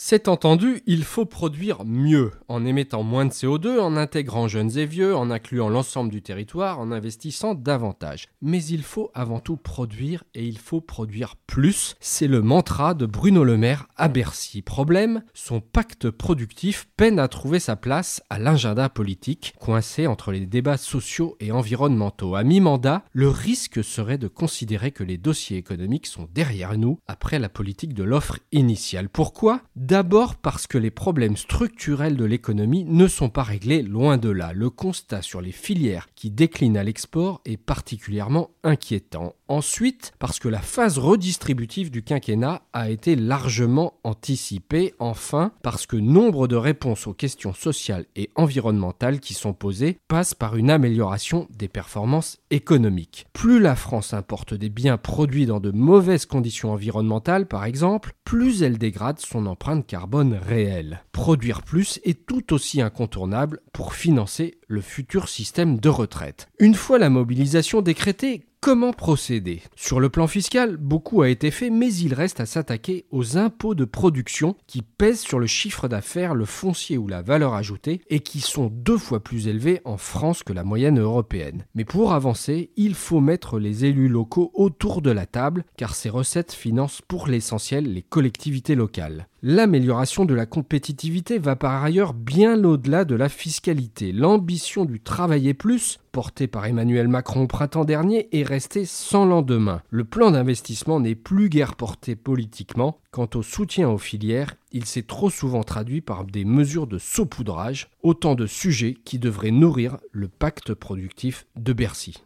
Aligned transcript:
C'est 0.00 0.28
entendu, 0.28 0.80
il 0.86 1.02
faut 1.02 1.26
produire 1.26 1.84
mieux, 1.84 2.30
en 2.46 2.64
émettant 2.64 3.02
moins 3.02 3.26
de 3.26 3.32
CO2, 3.32 3.80
en 3.80 3.96
intégrant 3.96 4.46
jeunes 4.46 4.78
et 4.78 4.86
vieux, 4.86 5.16
en 5.16 5.28
incluant 5.28 5.68
l'ensemble 5.68 6.12
du 6.12 6.22
territoire, 6.22 6.78
en 6.78 6.92
investissant 6.92 7.56
davantage. 7.56 8.28
Mais 8.40 8.64
il 8.64 8.84
faut 8.84 9.10
avant 9.12 9.40
tout 9.40 9.56
produire 9.56 10.22
et 10.34 10.46
il 10.46 10.56
faut 10.56 10.80
produire 10.80 11.34
plus. 11.48 11.96
C'est 11.98 12.28
le 12.28 12.42
mantra 12.42 12.94
de 12.94 13.06
Bruno 13.06 13.42
Le 13.42 13.56
Maire 13.56 13.88
à 13.96 14.06
Bercy. 14.06 14.62
Problème, 14.62 15.24
son 15.34 15.60
pacte 15.60 16.10
productif 16.10 16.88
peine 16.96 17.18
à 17.18 17.26
trouver 17.26 17.58
sa 17.58 17.74
place 17.74 18.22
à 18.30 18.38
l'agenda 18.38 18.88
politique, 18.88 19.52
coincé 19.58 20.06
entre 20.06 20.30
les 20.30 20.46
débats 20.46 20.76
sociaux 20.76 21.36
et 21.40 21.50
environnementaux. 21.50 22.36
À 22.36 22.44
mi-mandat, 22.44 23.02
le 23.12 23.28
risque 23.28 23.82
serait 23.82 24.16
de 24.16 24.28
considérer 24.28 24.92
que 24.92 25.02
les 25.02 25.18
dossiers 25.18 25.56
économiques 25.56 26.06
sont 26.06 26.28
derrière 26.32 26.78
nous 26.78 27.00
après 27.08 27.40
la 27.40 27.48
politique 27.48 27.94
de 27.94 28.04
l'offre 28.04 28.38
initiale. 28.52 29.08
Pourquoi? 29.08 29.62
D'abord 29.88 30.36
parce 30.36 30.66
que 30.66 30.76
les 30.76 30.90
problèmes 30.90 31.38
structurels 31.38 32.18
de 32.18 32.26
l'économie 32.26 32.84
ne 32.84 33.06
sont 33.06 33.30
pas 33.30 33.42
réglés 33.42 33.80
loin 33.80 34.18
de 34.18 34.28
là. 34.28 34.52
Le 34.52 34.68
constat 34.68 35.22
sur 35.22 35.40
les 35.40 35.50
filières 35.50 36.08
qui 36.14 36.28
déclinent 36.28 36.76
à 36.76 36.84
l'export 36.84 37.40
est 37.46 37.56
particulièrement 37.56 38.50
inquiétant. 38.64 39.34
Ensuite, 39.48 40.12
parce 40.18 40.38
que 40.38 40.48
la 40.48 40.60
phase 40.60 40.98
redistributive 40.98 41.90
du 41.90 42.02
quinquennat 42.02 42.60
a 42.74 42.90
été 42.90 43.16
largement 43.16 43.94
anticipée. 44.04 44.94
Enfin, 44.98 45.52
parce 45.62 45.86
que 45.86 45.96
nombre 45.96 46.48
de 46.48 46.56
réponses 46.56 47.06
aux 47.06 47.14
questions 47.14 47.54
sociales 47.54 48.04
et 48.14 48.28
environnementales 48.34 49.20
qui 49.20 49.32
sont 49.32 49.54
posées 49.54 49.98
passent 50.06 50.34
par 50.34 50.56
une 50.56 50.70
amélioration 50.70 51.48
des 51.56 51.68
performances 51.68 52.40
économiques. 52.50 53.26
Plus 53.32 53.58
la 53.58 53.74
France 53.74 54.12
importe 54.12 54.52
des 54.52 54.68
biens 54.68 54.98
produits 54.98 55.46
dans 55.46 55.60
de 55.60 55.70
mauvaises 55.70 56.26
conditions 56.26 56.72
environnementales, 56.72 57.46
par 57.46 57.64
exemple, 57.64 58.12
plus 58.24 58.62
elle 58.62 58.76
dégrade 58.76 59.18
son 59.18 59.46
empreinte 59.46 59.86
carbone 59.86 60.34
réelle. 60.34 61.02
Produire 61.18 61.62
plus 61.62 61.98
est 62.04 62.26
tout 62.26 62.54
aussi 62.54 62.80
incontournable 62.80 63.58
pour 63.72 63.92
financer 63.92 64.56
le 64.68 64.80
futur 64.80 65.28
système 65.28 65.80
de 65.80 65.88
retraite. 65.88 66.46
Une 66.60 66.76
fois 66.76 67.00
la 67.00 67.10
mobilisation 67.10 67.82
décrétée, 67.82 68.44
Comment 68.60 68.92
procéder? 68.92 69.62
Sur 69.76 70.00
le 70.00 70.08
plan 70.08 70.26
fiscal, 70.26 70.78
beaucoup 70.78 71.22
a 71.22 71.28
été 71.28 71.52
fait, 71.52 71.70
mais 71.70 71.94
il 71.94 72.12
reste 72.12 72.40
à 72.40 72.46
s'attaquer 72.46 73.06
aux 73.12 73.38
impôts 73.38 73.76
de 73.76 73.84
production 73.84 74.56
qui 74.66 74.82
pèsent 74.82 75.20
sur 75.20 75.38
le 75.38 75.46
chiffre 75.46 75.86
d'affaires, 75.86 76.34
le 76.34 76.44
foncier 76.44 76.98
ou 76.98 77.06
la 77.06 77.22
valeur 77.22 77.54
ajoutée 77.54 78.00
et 78.10 78.18
qui 78.18 78.40
sont 78.40 78.66
deux 78.66 78.98
fois 78.98 79.22
plus 79.22 79.46
élevés 79.46 79.80
en 79.84 79.96
France 79.96 80.42
que 80.42 80.52
la 80.52 80.64
moyenne 80.64 80.98
européenne. 80.98 81.66
Mais 81.76 81.84
pour 81.84 82.12
avancer, 82.12 82.72
il 82.76 82.96
faut 82.96 83.20
mettre 83.20 83.60
les 83.60 83.84
élus 83.84 84.08
locaux 84.08 84.50
autour 84.54 85.02
de 85.02 85.12
la 85.12 85.26
table 85.26 85.64
car 85.76 85.94
ces 85.94 86.10
recettes 86.10 86.52
financent 86.52 87.00
pour 87.00 87.28
l'essentiel 87.28 87.92
les 87.92 88.02
collectivités 88.02 88.74
locales. 88.74 89.28
L'amélioration 89.40 90.24
de 90.24 90.34
la 90.34 90.46
compétitivité 90.46 91.38
va 91.38 91.54
par 91.54 91.84
ailleurs 91.84 92.12
bien 92.12 92.64
au-delà 92.64 93.04
de 93.04 93.14
la 93.14 93.28
fiscalité. 93.28 94.10
L'ambition 94.10 94.84
du 94.84 95.00
travailler 95.00 95.54
plus, 95.54 96.00
portée 96.10 96.48
par 96.48 96.66
Emmanuel 96.66 97.06
Macron 97.06 97.42
au 97.42 97.46
printemps 97.46 97.84
dernier, 97.84 98.28
est 98.36 98.42
restée 98.42 98.84
sans 98.84 99.26
lendemain. 99.26 99.80
Le 99.90 100.02
plan 100.02 100.32
d'investissement 100.32 100.98
n'est 100.98 101.14
plus 101.14 101.50
guère 101.50 101.76
porté 101.76 102.16
politiquement. 102.16 102.98
Quant 103.12 103.30
au 103.36 103.42
soutien 103.44 103.88
aux 103.88 103.98
filières, 103.98 104.56
il 104.72 104.86
s'est 104.86 105.04
trop 105.04 105.30
souvent 105.30 105.62
traduit 105.62 106.00
par 106.00 106.24
des 106.24 106.44
mesures 106.44 106.88
de 106.88 106.98
saupoudrage, 106.98 107.90
autant 108.02 108.34
de 108.34 108.46
sujets 108.46 108.94
qui 109.04 109.20
devraient 109.20 109.52
nourrir 109.52 109.98
le 110.10 110.26
pacte 110.26 110.74
productif 110.74 111.46
de 111.54 111.72
Bercy. 111.72 112.24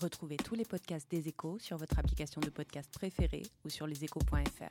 Retrouvez 0.00 0.36
tous 0.36 0.54
les 0.54 0.64
podcasts 0.64 1.10
des 1.10 1.26
échos 1.26 1.58
sur 1.58 1.78
votre 1.78 1.98
application 1.98 2.40
de 2.40 2.50
podcast 2.50 2.88
préférée 2.94 3.42
ou 3.64 3.70
sur 3.70 3.88
leséchos.fr. 3.88 4.70